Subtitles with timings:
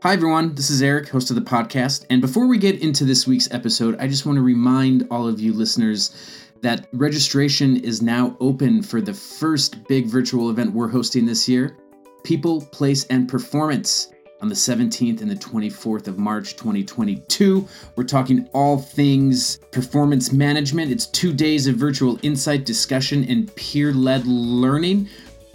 [0.00, 0.54] Hi, everyone.
[0.54, 2.06] This is Erik, host of the podcast.
[2.08, 5.40] And before we get into this week's episode, I just want to remind all of
[5.40, 6.14] you listeners
[6.60, 11.76] that registration is now open for the first big virtual event we're hosting this year
[12.22, 17.66] People, Place, and Performance on the 17th and the 24th of March 2022.
[17.96, 20.92] We're talking all things performance management.
[20.92, 25.08] It's two days of virtual insight, discussion, and peer led learning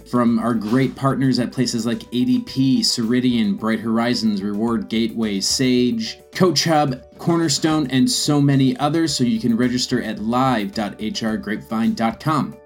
[0.06, 6.64] from our great partners at places like ADP, Ceridian, Bright Horizons, Reward Gateway, Sage, Coach
[6.64, 9.14] Hub, Cornerstone, and so many others.
[9.14, 12.56] So you can register at live.hrgrapevine.com.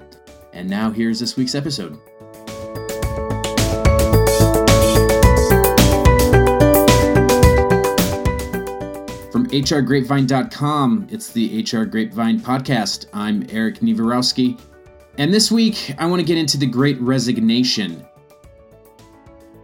[0.53, 1.97] And now here's this week's episode.
[9.31, 13.07] From hrgrapevine.com, it's the HR Grapevine podcast.
[13.13, 14.59] I'm Erik Niewierowski.
[15.19, 18.07] And this week, I want to get into the great resignation.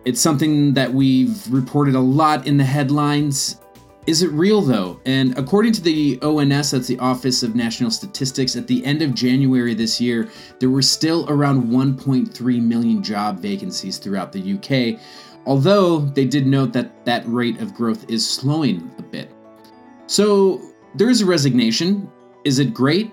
[0.05, 3.61] It's something that we've reported a lot in the headlines.
[4.09, 5.01] Is it real though?
[5.07, 9.15] And according to the ONS, that's the Office of National Statistics, at the end of
[9.15, 15.01] January this year, there were still around 1.3 million job vacancies throughout the UK,
[15.47, 19.31] although they did note that that rate of growth is slowing a bit.
[20.09, 20.61] So
[20.97, 22.11] there is a resignation.
[22.43, 23.13] Is it great?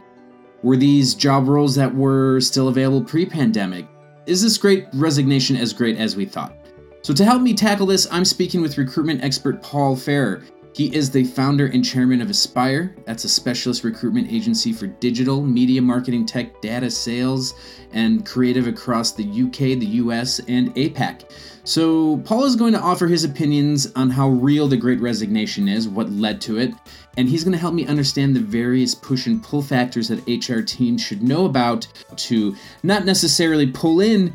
[0.64, 3.88] Were these job roles that were still available pre pandemic?
[4.28, 6.56] Is this great resignation as great as we thought?
[7.02, 10.44] So, to help me tackle this, I'm speaking with recruitment expert Paul Farrer.
[10.74, 12.96] He is the founder and chairman of Aspire.
[13.06, 17.54] That's a specialist recruitment agency for digital, media marketing, tech, data sales,
[17.92, 21.30] and creative across the UK, the US, and APAC.
[21.66, 25.90] So, Paul is going to offer his opinions on how real the Great Resignation is,
[25.90, 26.74] what led to it,
[27.18, 30.62] and he's going to help me understand the various push and pull factors that HR
[30.62, 31.86] teams should know about
[32.16, 34.34] to not necessarily pull in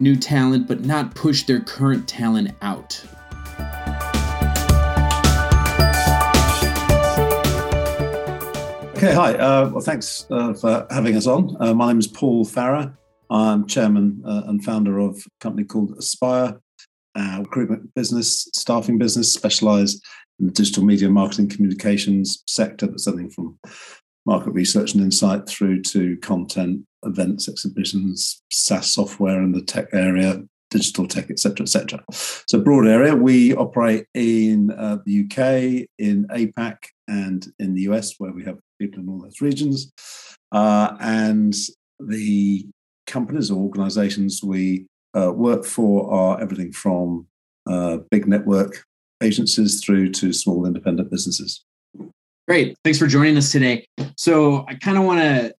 [0.00, 3.02] new talent, but not push their current talent out.
[8.98, 9.32] Okay, hi.
[9.34, 11.56] Uh, well, thanks uh, for having us on.
[11.60, 12.98] Uh, my name is Paul Farrer.
[13.30, 16.60] I'm chairman uh, and founder of a company called Aspire,
[17.14, 20.04] a recruitment business, staffing business, specialised
[20.40, 22.88] in the digital media marketing communications sector.
[22.88, 23.60] That's something from
[24.26, 30.42] market research and insight through to content, events, exhibitions, SaaS software in the tech area,
[30.70, 32.04] digital tech, etc., etc.
[32.10, 33.14] So broad area.
[33.14, 38.58] We operate in uh, the UK, in APAC, and in the US, where we have
[38.80, 39.90] people in all those regions.
[40.52, 41.54] Uh, and
[42.00, 42.66] the
[43.06, 44.86] companies or organizations we
[45.18, 47.26] uh, work for are everything from
[47.68, 48.84] uh, big network
[49.22, 51.64] agencies through to small independent businesses.
[52.46, 52.76] Great.
[52.84, 53.86] Thanks for joining us today.
[54.16, 55.54] So I kind of want to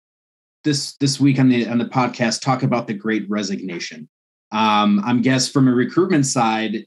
[0.64, 4.10] this this week on the on the podcast talk about the great resignation.
[4.52, 6.86] Um, I'm guess from a recruitment side,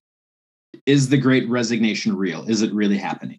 [0.86, 2.48] is the great resignation real?
[2.48, 3.38] Is it really happening?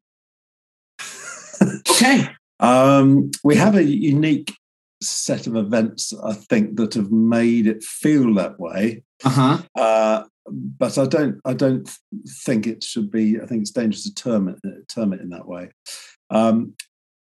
[1.89, 2.29] okay.
[2.59, 4.55] Um, we have a unique
[5.01, 9.03] set of events, I think, that have made it feel that way.
[9.25, 9.61] Uh-huh.
[9.75, 11.89] Uh, but I don't, I don't
[12.45, 13.39] think it should be.
[13.41, 14.59] I think it's dangerous to term it,
[14.89, 15.71] term it in that way.
[16.29, 16.73] Um,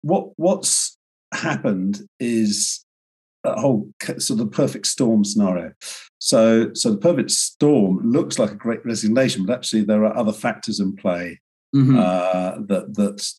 [0.02, 0.98] what what's
[1.34, 2.86] happened is
[3.44, 5.74] a whole sort of perfect storm scenario.
[6.20, 10.34] So, so the perfect storm looks like a great resignation, but actually there are other
[10.34, 11.40] factors in play
[11.76, 11.98] mm-hmm.
[11.98, 13.32] uh, that that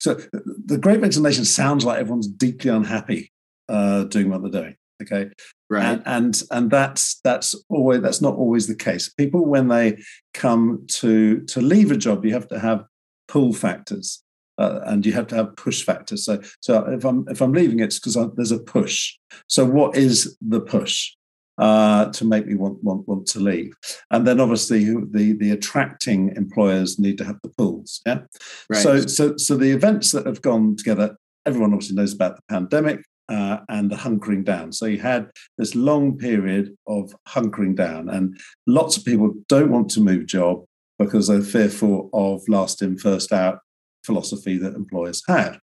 [0.00, 3.32] so the Great Resignation sounds like everyone's deeply unhappy
[3.68, 4.76] uh, doing what they're doing.
[5.02, 5.30] Okay,
[5.70, 9.08] right, and, and and that's that's always that's not always the case.
[9.08, 9.98] People when they
[10.34, 12.84] come to to leave a job, you have to have
[13.28, 14.22] pull factors.
[14.60, 16.24] Uh, and you have to have push factors.
[16.24, 19.16] So, so if I'm if I'm leaving, it's because there's a push.
[19.48, 21.12] So, what is the push?
[21.60, 23.74] uh, to make me want, want want to leave.
[24.10, 28.00] And then obviously the the attracting employers need to have the pulls.
[28.06, 28.22] Yeah.
[28.68, 28.82] Right.
[28.82, 31.16] So so so the events that have gone together.
[31.46, 33.04] Everyone obviously knows about the pandemic.
[33.28, 34.72] Uh, and the hunkering down.
[34.72, 39.88] So you had this long period of hunkering down, and lots of people don't want
[39.90, 40.64] to move job
[40.98, 43.60] because they're fearful of last in, first out
[44.04, 45.58] philosophy that employers had.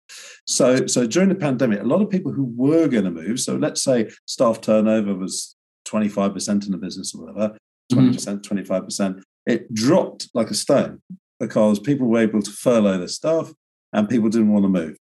[0.46, 3.56] So, so during the pandemic, a lot of people who were going to move, so
[3.56, 5.56] let's say staff turnover was
[5.88, 7.58] 25% in the business or whatever,
[7.92, 8.58] 20%, mm-hmm.
[8.58, 11.02] 25%, it dropped like a stone
[11.40, 13.52] because people were able to furlough their staff
[13.94, 14.98] and people didn't want to move.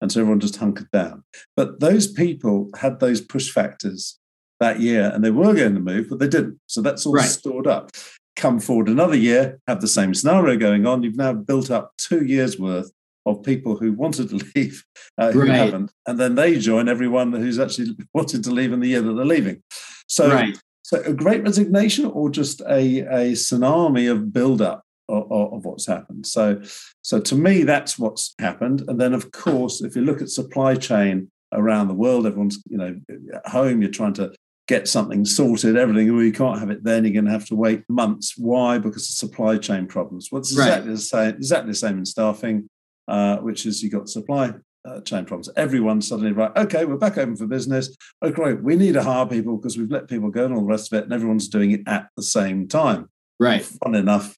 [0.00, 1.24] And so everyone just hunkered down.
[1.56, 4.18] But those people had those push factors
[4.58, 6.58] that year and they were going to move, but they didn't.
[6.66, 7.28] So that's all right.
[7.28, 7.90] stored up.
[8.36, 11.02] Come forward another year, have the same scenario going on.
[11.02, 12.90] You've now built up two years worth
[13.26, 14.84] of people who wanted to leave
[15.18, 15.56] uh, who right.
[15.56, 19.12] haven't, and then they join everyone who's actually wanted to leave in the year that
[19.12, 19.62] they're leaving.
[20.06, 20.58] So, right.
[20.82, 25.86] so a great resignation, or just a a tsunami of build up of, of, what's
[25.86, 26.26] happened.
[26.26, 26.62] So,
[27.02, 28.84] so to me, that's what's happened.
[28.88, 32.78] And then, of course, if you look at supply chain around the world, everyone's you
[32.78, 33.00] know
[33.34, 33.82] at home.
[33.82, 34.32] You're trying to
[34.70, 36.14] get something sorted, everything.
[36.14, 37.04] Well, you can't have it then.
[37.04, 38.38] You're going to have to wait months.
[38.38, 38.78] Why?
[38.78, 40.28] Because of supply chain problems.
[40.30, 40.96] Well, exactly right.
[40.96, 41.34] the same.
[41.34, 42.70] Exactly the same in staffing,
[43.08, 45.50] uh, which is you got supply uh, chain problems.
[45.56, 47.94] Everyone suddenly right, okay, we're back open for business.
[48.22, 50.66] Oh, great, we need to hire people because we've let people go and all the
[50.66, 53.08] rest of it, and everyone's doing it at the same time.
[53.40, 53.64] Right.
[53.64, 54.36] Fun enough.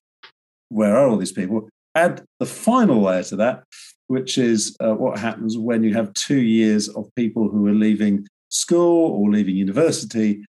[0.69, 1.69] Where are all these people?
[1.93, 3.65] Add the final layer to that,
[4.07, 8.25] which is uh, what happens when you have two years of people who are leaving
[8.53, 10.45] school or leaving university.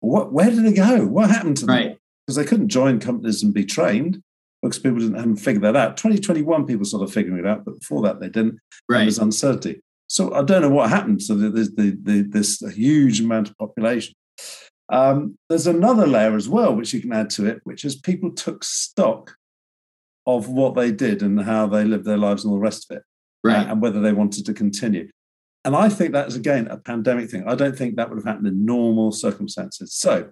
[0.00, 1.06] What, where did they go?
[1.06, 1.76] What happened to them?
[1.76, 1.98] Right.
[2.26, 4.22] Because they couldn't join companies and be trained
[4.62, 5.96] because people didn't haven't figured that out.
[5.96, 8.58] 2021, people started figuring it out, but before that, they didn't.
[8.88, 8.98] Right.
[8.98, 9.80] There was uncertainty.
[10.06, 11.22] So I don't know what happened.
[11.22, 14.14] So there's the, the, this huge amount of population.
[14.88, 18.30] Um, there's another layer as well, which you can add to it, which is people
[18.30, 19.36] took stock
[20.26, 22.98] of what they did and how they lived their lives and all the rest of
[22.98, 23.02] it,
[23.42, 23.66] right.
[23.66, 25.08] and whether they wanted to continue.
[25.64, 27.44] And I think that is again a pandemic thing.
[27.46, 29.94] I don't think that would have happened in normal circumstances.
[29.94, 30.30] So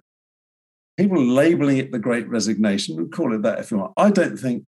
[0.97, 3.93] people labeling it the great resignation, we call it that if you want.
[3.97, 4.65] I don't think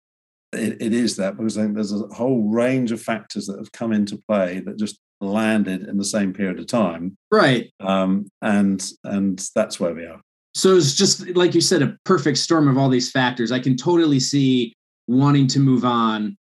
[0.53, 3.71] it, it is that because I think there's a whole range of factors that have
[3.71, 7.17] come into play that just landed in the same period of time.
[7.31, 7.71] Right.
[7.79, 10.21] Um, and and that's where we are.
[10.55, 13.51] So it's just like you said, a perfect storm of all these factors.
[13.51, 14.73] I can totally see
[15.07, 16.37] wanting to move on,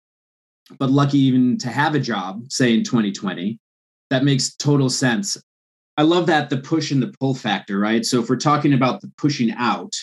[0.80, 3.60] but lucky even to have a job, say in 2020.
[4.10, 5.38] That makes total sense.
[5.98, 8.06] I love that the push and the pull factor, right?
[8.06, 9.94] So if we're talking about the pushing out,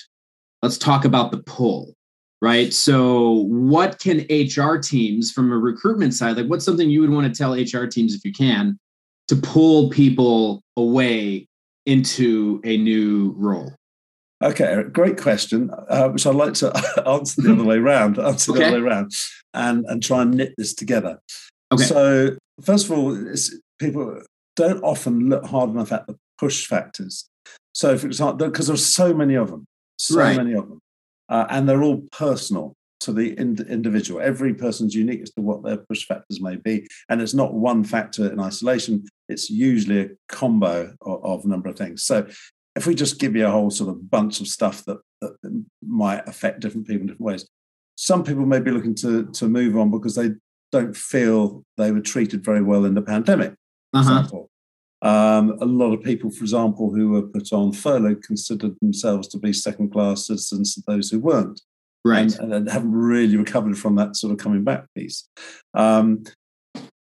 [0.63, 1.95] let's talk about the pull,
[2.43, 2.73] right?
[2.73, 7.33] So what can HR teams from a recruitment side, like what's something you would want
[7.33, 8.79] to tell HR teams if you can
[9.29, 11.47] to pull people away
[11.87, 13.75] into a new role?
[14.43, 16.71] Okay, great question, uh, which I'd like to
[17.09, 18.61] answer the other way around, answer okay.
[18.61, 19.13] the other way around,
[19.55, 21.19] and, and try and knit this together.
[21.73, 21.85] Okay.
[21.85, 23.17] So, first of all,
[23.79, 24.23] people
[24.57, 27.29] don't often look hard enough at the push factors.
[27.73, 29.67] So, for example, because there's so many of them,
[29.99, 30.37] so right.
[30.37, 30.81] many of them,
[31.29, 34.21] uh, and they're all personal to the ind- individual.
[34.21, 37.85] Every person's unique as to what their push factors may be, and it's not one
[37.85, 39.05] factor in isolation.
[39.29, 42.03] It's usually a combo of, of a number of things.
[42.05, 42.27] So,
[42.75, 46.27] if we just give you a whole sort of bunch of stuff that, that might
[46.27, 47.49] affect different people in different ways,
[47.97, 50.31] some people may be looking to to move on because they
[50.73, 53.55] don't feel they were treated very well in the pandemic
[54.01, 54.23] uh-huh.
[55.03, 59.39] Um, a lot of people, for example, who were put on furlough considered themselves to
[59.39, 61.61] be second class citizens to those who weren't.
[62.05, 62.37] Right.
[62.39, 65.29] And, and haven't really recovered from that sort of coming back piece.
[65.75, 66.25] Um,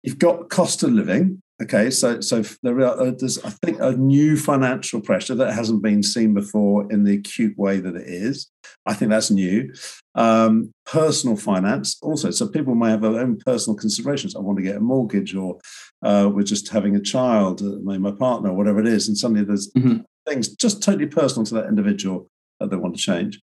[0.03, 3.93] you've got cost of living, Okay, so so there are, uh, there's I think a
[3.93, 8.51] new financial pressure that hasn't been seen before in the acute way that it is.
[8.85, 9.73] I think that's new.
[10.15, 14.35] Um, personal finance also, so people may have their own personal considerations.
[14.35, 15.59] I want to get a mortgage, or
[16.03, 19.71] uh, we're just having a child, uh, my partner, whatever it is, and suddenly there's
[19.71, 19.99] mm-hmm.
[20.27, 22.27] things just totally personal to that individual
[22.59, 23.39] that they want to change.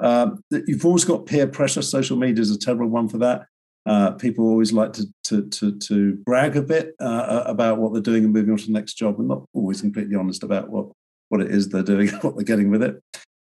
[0.00, 1.82] Um, you've always got peer pressure.
[1.82, 3.46] Social media is a terrible one for that.
[3.88, 8.02] Uh, people always like to, to, to, to brag a bit uh, about what they're
[8.02, 10.88] doing and moving on to the next job and not always completely honest about what,
[11.30, 13.02] what it is they're doing and what they're getting with it.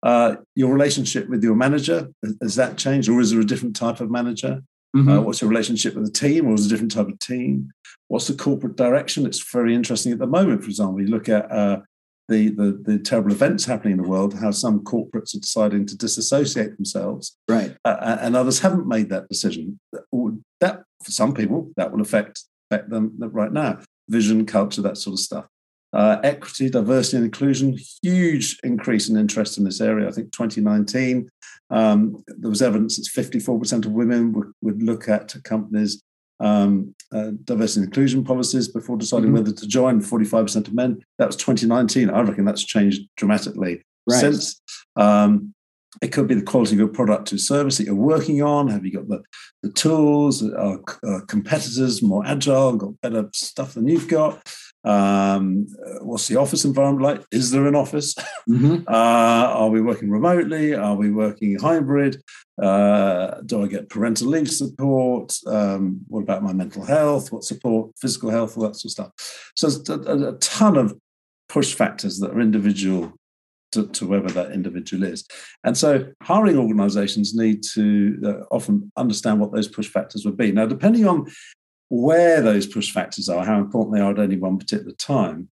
[0.03, 3.99] Uh, your relationship with your manager, has that changed or is there a different type
[3.99, 4.61] of manager?
[4.95, 5.09] Mm-hmm.
[5.09, 7.71] Uh, what's your relationship with the team or is it a different type of team?
[8.07, 9.25] What's the corporate direction?
[9.25, 11.01] It's very interesting at the moment, for example.
[11.01, 11.79] You look at uh,
[12.27, 15.97] the, the, the terrible events happening in the world, how some corporates are deciding to
[15.97, 19.79] disassociate themselves, right, uh, and others haven't made that decision.
[20.59, 23.79] That for some people that will affect affect them right now.
[24.09, 25.45] Vision, culture, that sort of stuff.
[25.93, 30.07] Uh, equity, diversity, and inclusion, huge increase in interest in this area.
[30.07, 31.29] I think 2019,
[31.69, 36.03] um, there was evidence that 54% of women would, would look at companies
[36.39, 39.35] um, uh, diversity and inclusion policies before deciding mm-hmm.
[39.35, 40.01] whether to join.
[40.01, 40.99] 45% of men.
[41.17, 42.09] That was 2019.
[42.09, 44.19] I reckon that's changed dramatically right.
[44.19, 44.61] since.
[44.95, 45.53] Um,
[46.01, 48.67] it could be the quality of your product or service that you're working on.
[48.67, 49.23] Have you got the,
[49.63, 50.43] the tools?
[50.43, 54.47] Are uh, competitors more agile, got better stuff than you've got?
[54.87, 55.67] Um,
[56.01, 57.25] what's the office environment like?
[57.31, 58.15] Is there an office?
[58.49, 58.83] Mm-hmm.
[58.97, 60.73] Uh, are we working remotely?
[60.73, 62.21] Are we working hybrid?
[62.61, 65.37] Uh, do I get parental leave support?
[65.45, 67.31] Um, what about my mental health?
[67.31, 69.51] What support, physical health, all that sort of stuff.
[69.55, 70.97] So there's a, a ton of
[71.49, 73.13] push factors that are individual
[73.73, 75.25] to, to, whoever that individual is.
[75.63, 80.51] And so hiring organizations need to uh, often understand what those push factors would be.
[80.51, 81.25] Now, depending on
[81.89, 85.49] where those push factors are, how important they are at any one particular time,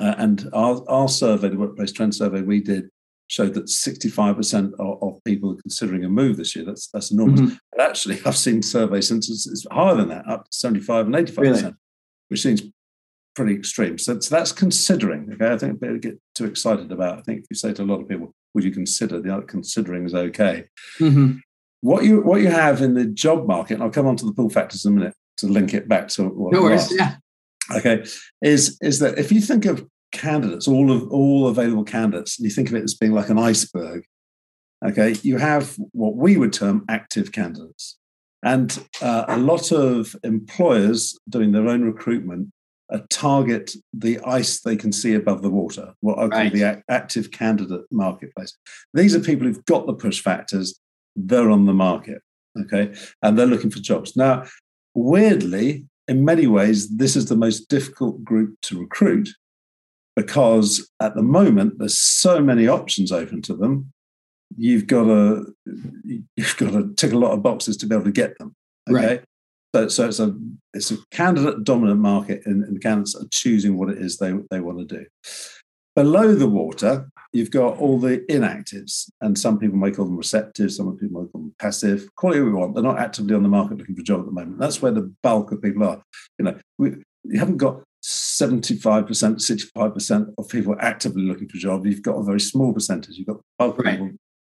[0.00, 2.90] uh, and our, our survey, the Workplace Trend Survey we did
[3.28, 6.64] showed that 65% of, of people are considering a move this year.
[6.64, 7.40] That's that's enormous.
[7.40, 7.56] Mm-hmm.
[7.72, 11.14] And actually, I've seen surveys since it's, it's, higher than that, up to 75 and
[11.14, 11.74] 85%, really?
[12.28, 12.62] which seems
[13.34, 13.98] pretty extreme.
[13.98, 15.30] So, so that's considering.
[15.34, 17.18] Okay, I think better get too excited about.
[17.18, 20.06] I think if you say to a lot of people, "Would you consider?" The considering
[20.06, 20.64] is okay.
[20.98, 21.38] Mm-hmm.
[21.80, 24.32] What you what you have in the job market, and I'll come on to the
[24.32, 27.16] pull factors in a minute to link it back to what no worries, yeah.
[27.74, 28.04] Okay,
[28.42, 32.50] is is that if you think of candidates, all of all available candidates, and you
[32.50, 34.04] think of it as being like an iceberg,
[34.84, 37.98] okay, you have what we would term active candidates.
[38.44, 42.50] And uh, a lot of employers doing their own recruitment
[42.92, 46.52] uh, target the ice they can see above the water, what I call right.
[46.52, 48.56] the active candidate marketplace.
[48.94, 50.80] These are people who've got the push factors,
[51.16, 52.22] they're on the market,
[52.58, 54.16] okay, and they're looking for jobs.
[54.16, 54.44] Now,
[54.98, 59.28] weirdly, in many ways, this is the most difficult group to recruit
[60.16, 63.92] because at the moment there's so many options open to them.
[64.56, 65.54] You've got to
[66.36, 68.54] you've got to tick a lot of boxes to be able to get them.
[68.90, 69.06] Okay.
[69.06, 69.24] Right.
[69.74, 70.34] So, so it's a
[70.72, 74.60] it's a candidate dominant market, and, and candidates are choosing what it is they, they
[74.60, 75.04] want to do.
[75.98, 80.70] Below the water, you've got all the inactives, and some people may call them receptive,
[80.70, 82.08] some people may call them passive.
[82.14, 82.74] Call it what we want.
[82.74, 84.60] They're not actively on the market looking for a job at the moment.
[84.60, 86.00] That's where the bulk of people are.
[86.38, 86.90] You know, we,
[87.24, 91.84] you haven't got 75%, 65% of people actively looking for a job.
[91.84, 93.16] You've got a very small percentage.
[93.16, 93.98] You've got bulk right.
[93.98, 94.10] people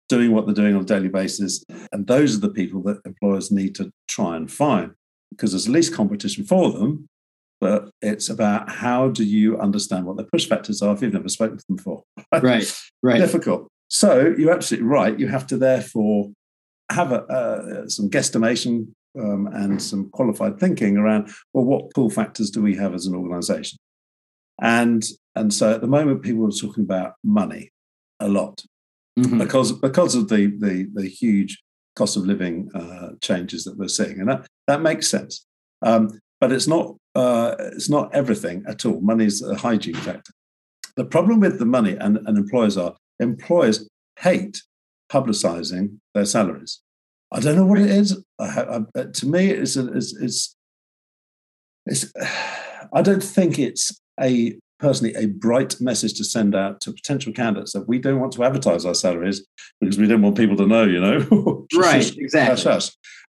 [0.09, 1.63] doing what they're doing on a daily basis.
[1.93, 4.91] And those are the people that employers need to try and find
[5.31, 7.07] because there's least competition for them
[7.61, 11.29] but it's about how do you understand what the push factors are if you've never
[11.29, 12.03] spoken to them before.
[12.41, 13.17] Right, right.
[13.17, 13.67] Difficult.
[13.87, 15.19] So you're absolutely right.
[15.19, 16.29] You have to therefore
[16.91, 18.87] have a, uh, some guesstimation
[19.19, 23.15] um, and some qualified thinking around well, what pull factors do we have as an
[23.15, 23.77] organisation?
[24.61, 25.03] And
[25.35, 27.71] and so at the moment, people are talking about money
[28.19, 28.63] a lot
[29.17, 29.37] mm-hmm.
[29.37, 31.61] because because of the the, the huge
[31.95, 35.45] cost of living uh, changes that we're seeing, and that that makes sense.
[35.81, 39.01] Um, but it's not uh, it's not everything at all.
[39.01, 40.33] Money is a hygiene factor.
[40.95, 43.87] The problem with the money and, and employers are employers
[44.19, 44.61] hate
[45.11, 46.81] publicizing their salaries.
[47.31, 48.23] I don't know what it is.
[48.39, 50.55] I, I, to me, it's, a, it's, it's,
[51.85, 52.13] it's,
[52.93, 57.73] I don't think it's a personally a bright message to send out to potential candidates
[57.73, 59.45] that we don't want to advertise our salaries
[59.79, 61.65] because we don't want people to know, you know.
[61.75, 62.71] right, exactly.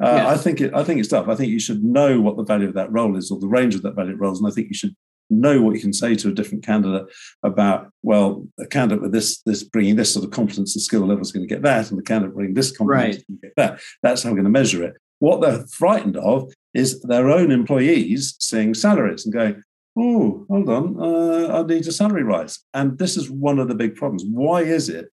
[0.02, 0.28] Uh, yeah.
[0.28, 1.28] I think it, I think it's tough.
[1.28, 3.74] I think you should know what the value of that role is or the range
[3.74, 4.94] of that value roles, and I think you should
[5.30, 7.06] know what you can say to a different candidate
[7.42, 7.90] about.
[8.02, 11.32] Well, a candidate with this this bringing this sort of competence and skill level is
[11.32, 13.42] going to get that, and the candidate bringing this competence right.
[13.42, 13.80] get that.
[14.02, 14.94] That's how we're going to measure it.
[15.18, 19.62] What they're frightened of is their own employees seeing salaries and going,
[19.96, 23.74] "Oh, hold on, uh, I need a salary rise." And this is one of the
[23.74, 24.24] big problems.
[24.24, 25.08] Why is it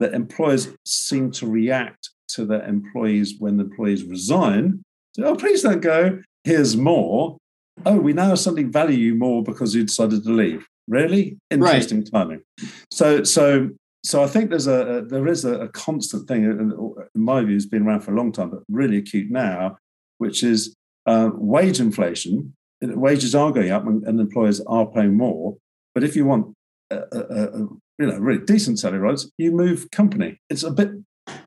[0.00, 4.82] that employers seem to react to their employees when the employees resign.
[5.14, 6.20] So, oh, please don't go.
[6.44, 7.36] Here's more.
[7.84, 10.66] Oh, we now suddenly value you more because you decided to leave.
[10.88, 12.10] Really interesting right.
[12.12, 12.42] timing.
[12.90, 13.70] So, so,
[14.04, 17.54] so I think there's a, a there is a, a, constant thing, in my view,
[17.54, 19.78] has been around for a long time, but really acute now,
[20.18, 20.74] which is
[21.06, 22.54] uh, wage inflation.
[22.82, 25.56] Wages are going up, and, and employers are paying more.
[25.94, 26.54] But if you want
[26.90, 27.58] a, a,
[27.98, 30.40] you know really decent salary rise, you move company.
[30.50, 30.90] It's a bit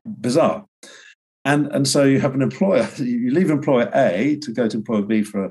[0.04, 0.66] bizarre.
[1.44, 5.02] And, and so you have an employer, you leave employer A to go to employer
[5.02, 5.50] B for a,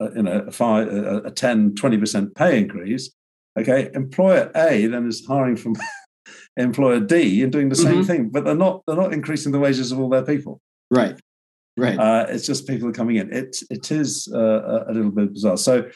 [0.00, 3.10] a you know, a, five, a, a 10, 20% pay increase.
[3.58, 5.76] Okay, employer A then is hiring from
[6.56, 8.02] employer D and doing the same mm-hmm.
[8.02, 10.60] thing, but they're not they're not increasing the wages of all their people.
[10.90, 11.16] Right,
[11.76, 11.98] right.
[11.98, 13.32] Uh, it's just people are coming in.
[13.32, 15.56] It it is uh, a little bit bizarre.
[15.56, 15.90] So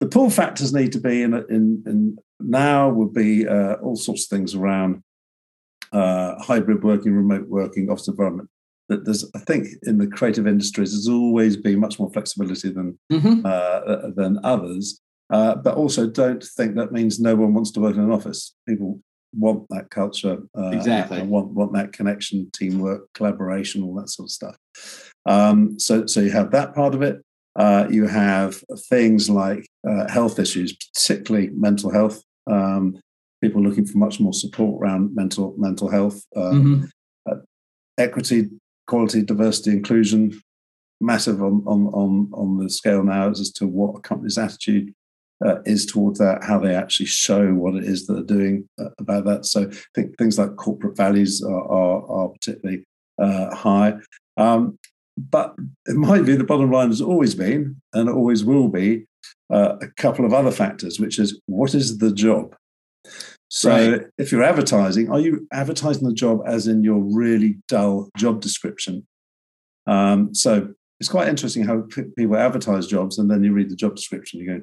[0.00, 4.24] the pull factors need to be in in, in now would be uh, all sorts
[4.24, 5.02] of things around
[5.92, 8.48] uh, hybrid working, remote working, office environment.
[8.88, 12.98] That there's, I think, in the creative industries, there's always been much more flexibility than
[13.12, 13.42] mm-hmm.
[13.44, 15.00] uh, than others.
[15.30, 18.54] Uh, but also, don't think that means no one wants to work in an office.
[18.68, 19.00] People
[19.32, 24.26] want that culture, uh, exactly, and want want that connection, teamwork, collaboration, all that sort
[24.26, 25.12] of stuff.
[25.26, 27.22] Um, so, so you have that part of it.
[27.54, 32.22] Uh, you have things like uh, health issues, particularly mental health.
[32.50, 32.98] Um,
[33.42, 36.84] people looking for much more support around mental mental health, um, mm-hmm.
[37.30, 37.42] uh,
[37.98, 38.48] equity,
[38.86, 40.40] quality, diversity, inclusion,
[41.00, 44.94] massive on on on on the scale now as to what a company's attitude
[45.44, 48.90] uh, is towards that, how they actually show what it is that they're doing uh,
[48.98, 49.46] about that.
[49.46, 52.84] So I think things like corporate values are are, are particularly
[53.18, 53.94] uh, high.
[54.36, 54.78] Um,
[55.16, 55.54] but
[55.86, 59.06] in my view, the bottom line has always been and always will be
[59.52, 62.56] uh, a couple of other factors, which is what is the job?
[63.48, 64.06] So right.
[64.16, 69.06] if you're advertising, are you advertising the job as in your really dull job description?
[69.86, 73.76] Um, so it's quite interesting how p- people advertise jobs and then you read the
[73.76, 74.62] job description, you go,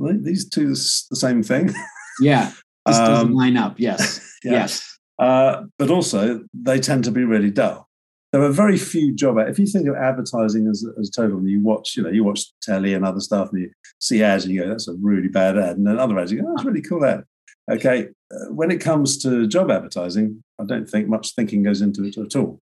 [0.00, 1.72] well, these two are the same thing.
[2.22, 2.52] Yeah,
[2.84, 3.76] this um, doesn't line up.
[3.78, 4.52] Yes, yeah.
[4.52, 4.98] yes.
[5.18, 7.88] Uh, but also, they tend to be really dull
[8.32, 9.50] there are very few job ads.
[9.50, 12.44] if you think of advertising as, as total and you watch you know you watch
[12.62, 15.58] telly and other stuff and you see ads and you go that's a really bad
[15.58, 17.24] ad and then other ads you go oh, that's a really cool ad
[17.70, 22.04] okay uh, when it comes to job advertising i don't think much thinking goes into
[22.04, 22.60] it at all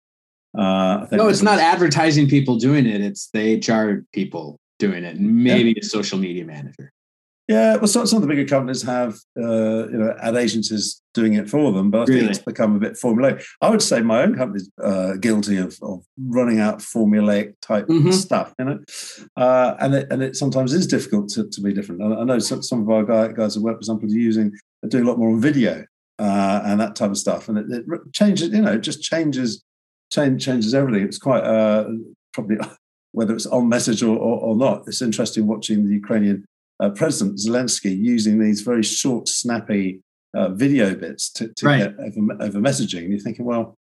[0.56, 5.42] uh, no it's not advertising people doing it it's the hr people doing it and
[5.42, 5.80] maybe yeah.
[5.80, 6.92] a social media manager
[7.48, 11.34] yeah, well, some, some of the bigger companies have, uh, you know, ad agencies doing
[11.34, 12.20] it for them, but I really?
[12.20, 13.44] think it's become a bit formulaic.
[13.60, 18.10] I would say my own company's uh, guilty of, of running out formulaic type mm-hmm.
[18.10, 18.78] stuff, you know,
[19.36, 22.02] uh, and it and it sometimes is difficult to, to be different.
[22.02, 24.52] I, I know some, some of our guys, guys who work, for example, are using
[24.84, 25.84] are doing a lot more on video
[26.18, 29.62] uh, and that type of stuff, and it, it, changes, you know, it just changes
[30.12, 31.04] change changes everything.
[31.04, 31.88] It's quite uh,
[32.32, 32.56] probably
[33.12, 34.82] whether it's on message or, or, or not.
[34.88, 36.44] It's interesting watching the Ukrainian
[36.80, 40.02] uh, President Zelensky using these very short, snappy
[40.34, 41.78] uh, video bits to, to right.
[41.78, 43.04] get over, over, messaging.
[43.04, 43.76] And you're thinking, well,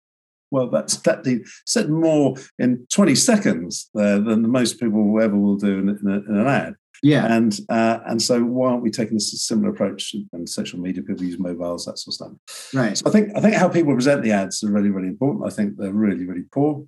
[0.51, 1.25] well, that's that
[1.65, 6.31] said more in 20 seconds there than most people ever will do in, in, a,
[6.31, 6.75] in an ad.
[7.03, 10.15] Yeah, and uh, and so why aren't we taking this similar approach?
[10.31, 12.73] And social media people use mobiles, that sort of stuff.
[12.73, 12.97] Right.
[12.97, 15.45] So I think I think how people present the ads are really really important.
[15.45, 16.85] I think they're really really poor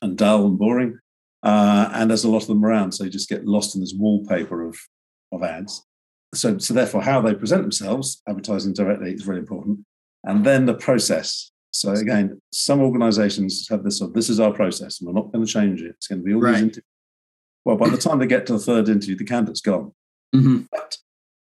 [0.00, 0.98] and dull and boring,
[1.42, 2.92] uh, and there's a lot of them around.
[2.92, 4.76] So you just get lost in this wallpaper of
[5.34, 5.84] of ads.
[6.34, 9.80] So, so therefore, how they present themselves, advertising directly, is really important.
[10.24, 11.50] And then the process.
[11.72, 14.00] So again, some organisations have this.
[14.00, 15.90] Of this is our process, and we're not going to change it.
[15.96, 16.52] It's going to be all right.
[16.52, 16.84] these interviews.
[17.64, 19.92] Well, by the time they get to the third interview, the candidate's gone.
[20.34, 20.64] Mm-hmm.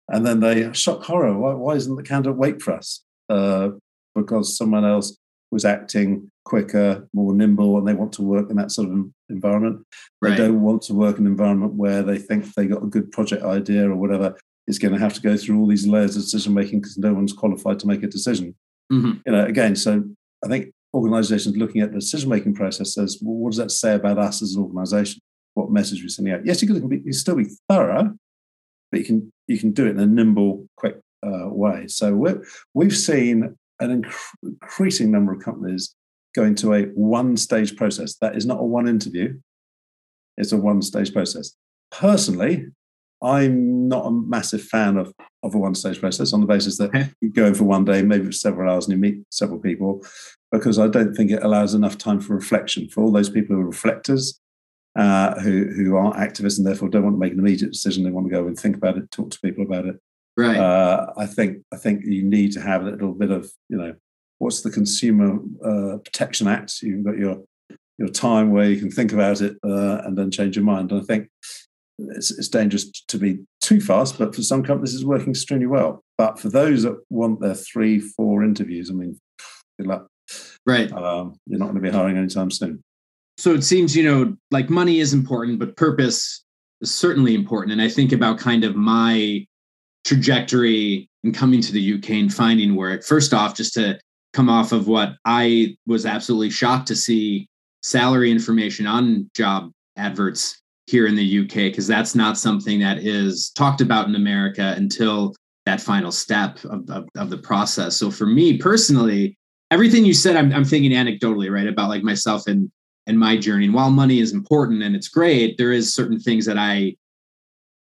[0.09, 1.37] And then they shock horror.
[1.37, 3.05] Why, why isn't the candidate wait for us?
[3.29, 3.71] Uh,
[4.15, 5.17] because someone else
[5.51, 9.85] was acting quicker, more nimble, and they want to work in that sort of environment.
[10.21, 10.31] Right.
[10.31, 13.11] They don't want to work in an environment where they think they got a good
[13.11, 16.23] project idea or whatever is going to have to go through all these layers of
[16.23, 18.55] decision making because no one's qualified to make a decision.
[18.93, 19.13] Mm-hmm.
[19.27, 20.05] You know, again, so
[20.45, 23.95] I think organizations looking at the decision making process says, well, what does that say
[23.95, 25.21] about us as an organization?
[25.55, 26.47] What message we're sending out?
[26.47, 28.15] Yes, you can, be, you can still be thorough,
[28.91, 31.89] but you can you can do it in a nimble, quick uh, way.
[31.89, 32.33] So we
[32.73, 34.05] we've seen an
[34.43, 35.95] increasing number of companies
[36.35, 38.17] going to a one stage process.
[38.21, 39.39] That is not a one interview,
[40.37, 41.55] it's a one stage process.
[41.91, 42.67] Personally,
[43.23, 47.13] I'm not a massive fan of, of a one stage process on the basis that
[47.21, 50.05] you go in for one day, maybe for several hours, and you meet several people,
[50.51, 53.63] because I don't think it allows enough time for reflection for all those people who
[53.63, 54.39] are reflectors.
[54.95, 58.05] Uh, who who are activists and therefore don't want to make an immediate decision.
[58.05, 59.99] They want to go and think about it, talk to people about it.
[60.37, 60.59] Right.
[60.59, 63.95] Uh, I think I think you need to have a little bit of you know
[64.43, 66.83] what's the Consumer uh, Protection Act?
[66.83, 67.43] You've got your
[67.99, 70.91] your time where you can think about it uh, and then change your mind.
[70.91, 71.29] And I think
[71.99, 76.03] it's, it's, dangerous to be too fast, but for some companies, it's working extremely well.
[76.19, 79.21] But for those that want their three, four interviews, I mean,
[79.79, 80.09] good luck.
[80.67, 80.91] Right.
[80.91, 82.83] Um, you're not going to be hiring anytime soon.
[83.37, 86.43] So it seems, you know, like money is important, but purpose
[86.81, 87.73] is certainly important.
[87.73, 89.47] And I think about kind of my
[90.05, 93.05] trajectory and coming to the UK and finding work.
[93.05, 94.01] First off, just to
[94.33, 97.49] come off of what I was absolutely shocked to see
[97.83, 103.51] salary information on job adverts here in the UK, because that's not something that is
[103.51, 107.97] talked about in America until that final step of, of, of, the process.
[107.97, 109.37] So for me personally,
[109.71, 112.71] everything you said, I'm, I'm thinking anecdotally, right, about like myself and
[113.07, 113.67] and my journey.
[113.67, 116.95] And while money is important and it's great, there is certain things that I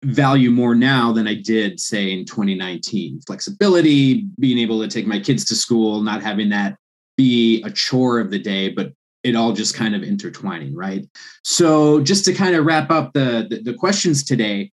[0.03, 3.21] value more now than I did, say, in 2019.
[3.25, 6.77] Flexibility, being able to take my kids to school, not having that
[7.17, 8.91] be a chore of the day, but
[9.23, 11.07] it all just kind of intertwining, right?
[11.43, 14.71] So, just to kind of wrap up the, the, the questions today,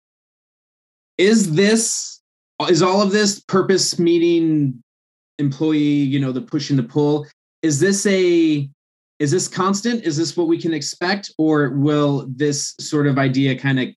[1.17, 2.21] is this
[2.69, 4.83] is all of this purpose meeting
[5.39, 7.27] employee, you know, the push and the pull?
[7.61, 8.69] Is this a
[9.19, 10.03] is this constant?
[10.03, 13.87] Is this what we can expect, or will this sort of idea kind of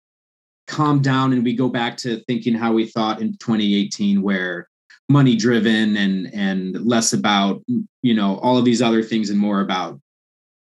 [0.66, 4.68] calm down and we go back to thinking how we thought in 2018 where
[5.08, 7.62] money driven and and less about
[8.02, 10.00] you know all of these other things and more about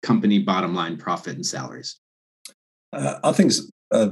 [0.03, 2.01] company bottom line profit and salaries
[2.93, 3.53] uh, i think
[3.93, 4.09] uh,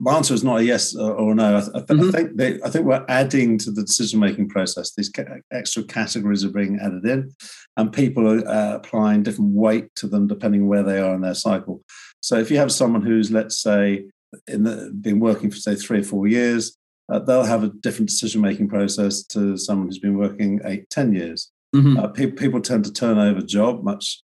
[0.00, 1.56] my answer is not a yes or a no.
[1.56, 2.08] I, th- mm-hmm.
[2.08, 4.92] I think they, I think we're adding to the decision making process.
[4.92, 7.32] These ca- extra categories are being added in,
[7.76, 11.34] and people are uh, applying different weight to them depending where they are in their
[11.34, 11.82] cycle.
[12.20, 14.06] So if you have someone who's, let's say,
[14.46, 16.76] in the, been working for say three or four years,
[17.12, 21.12] uh, they'll have a different decision making process to someone who's been working eight, ten
[21.12, 21.50] years.
[21.74, 21.98] Mm-hmm.
[21.98, 24.22] Uh, pe- people tend to turn over job much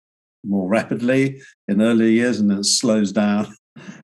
[0.44, 3.56] more rapidly in earlier years, and then it slows down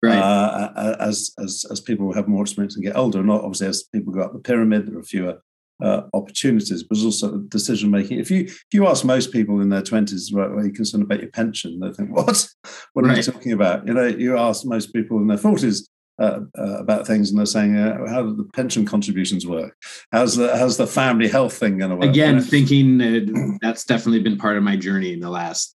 [0.04, 0.18] right.
[0.18, 3.24] uh, as, as as people have more experience and get older.
[3.24, 5.42] Not obviously as people go up the pyramid, there are fewer
[5.82, 8.20] uh, opportunities, but also decision making.
[8.20, 11.22] If you if you ask most people in their twenties, right, are you concerned about
[11.22, 11.80] your pension?
[11.80, 12.48] They think, what?
[12.94, 13.14] What right.
[13.14, 13.88] are you talking about?
[13.88, 15.88] You know, you ask most people in their forties,
[16.22, 19.76] uh, uh, about things, and they're saying, uh, "How do the pension contributions work?
[20.12, 24.22] How's the how's the family health thing going to work?" Again, thinking uh, that's definitely
[24.22, 25.76] been part of my journey in the last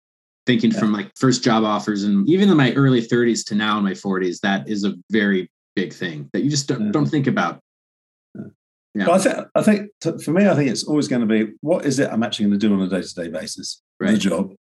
[0.47, 0.79] thinking yeah.
[0.79, 3.93] from like first job offers and even in my early 30s to now in my
[3.93, 4.41] 40s.
[4.41, 6.93] That is a very big thing that you just don't, yeah.
[6.93, 7.61] don't think about.
[8.95, 9.11] Yeah.
[9.11, 11.87] I think I think t- for me, I think it's always going to be what
[11.87, 14.11] is it I'm actually going to do on a day to day basis, right.
[14.11, 14.53] the job.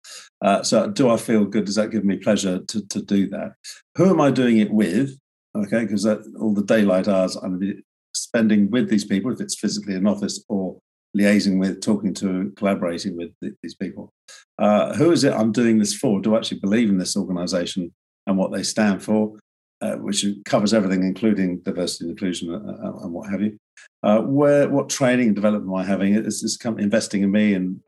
[0.41, 1.65] Uh, so do I feel good?
[1.65, 3.55] Does that give me pleasure to to do that?
[3.97, 5.19] Who am I doing it with?
[5.57, 7.83] Okay, because all the daylight hours I'm going to be
[8.15, 10.79] spending with these people, if it's physically in office or
[11.17, 13.31] liaising with, talking to, collaborating with
[13.63, 14.13] these people.
[14.59, 16.21] Uh, who is it I'm doing this for?
[16.21, 17.93] Do I actually believe in this organization
[18.27, 19.39] and what they stand for?
[19.83, 23.57] Uh, which covers everything, including diversity and inclusion and, uh, uh, and what have you.
[24.03, 26.15] Uh, where, what training and development am I having?
[26.15, 27.81] Is this company investing in me and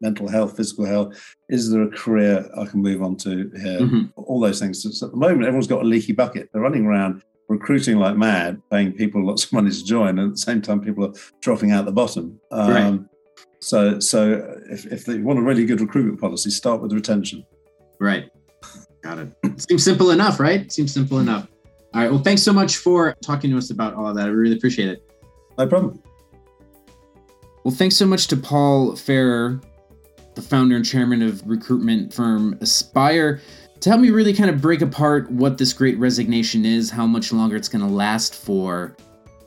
[0.00, 1.34] mental health, physical health?
[1.48, 3.80] Is there a career I can move on to here?
[3.80, 4.04] Mm-hmm.
[4.16, 4.82] All those things.
[4.82, 6.48] So at the moment, everyone's got a leaky bucket.
[6.52, 10.32] They're running around recruiting like mad, paying people lots of money to join, and at
[10.32, 12.40] the same time, people are dropping out the bottom.
[12.50, 13.00] Um, right.
[13.60, 17.44] So, so if, if they want a really good recruitment policy, start with retention.
[18.00, 18.30] Right.
[19.02, 19.60] Got it.
[19.68, 20.70] Seems simple enough, right?
[20.70, 21.48] Seems simple enough.
[21.94, 22.10] All right.
[22.10, 24.26] Well, thanks so much for talking to us about all of that.
[24.26, 25.10] I really appreciate it.
[25.56, 26.02] No problem.
[27.64, 29.60] Well, thanks so much to Paul Farrer
[30.36, 33.40] the founder and chairman of recruitment firm Aspire,
[33.80, 37.32] to help me really kind of break apart what this great resignation is, how much
[37.32, 38.96] longer it's going to last for.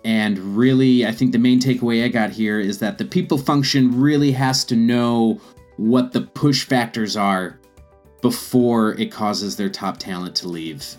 [0.04, 4.00] And really, I think the main takeaway I got here is that the people function
[4.00, 5.40] really has to know
[5.78, 7.60] what the push factors are
[8.22, 10.96] before it causes their top talent to leave.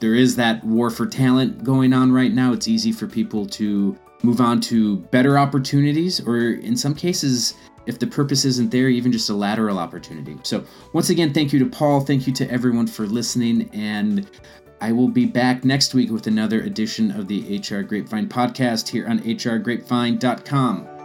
[0.00, 2.52] There is that war for talent going on right now.
[2.52, 7.54] It's easy for people to move on to better opportunities, or in some cases,
[7.86, 10.36] if the purpose isn't there, even just a lateral opportunity.
[10.42, 12.00] So, once again, thank you to Paul.
[12.00, 13.70] Thank you to everyone for listening.
[13.72, 14.28] And
[14.80, 19.06] I will be back next week with another edition of the HR Grapevine podcast here
[19.08, 20.95] on hrgrapevine.com.